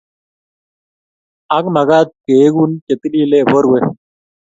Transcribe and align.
ak 1.57 1.65
magat 1.73 2.07
keengu 2.23 2.63
chetilel 2.85 3.43
borwek 3.51 3.85